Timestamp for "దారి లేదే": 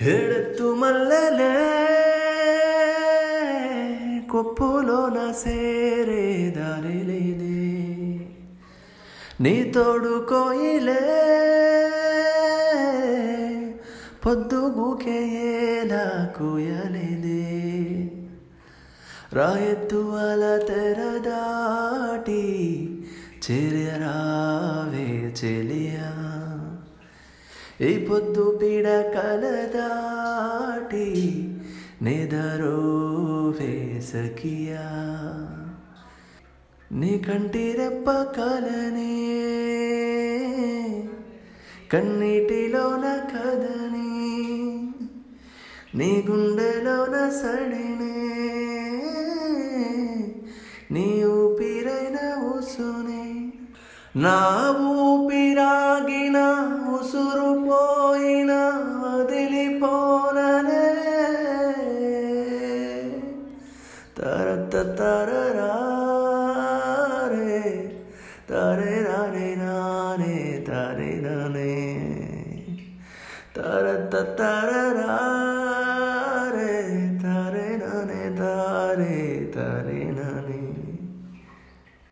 6.56-7.60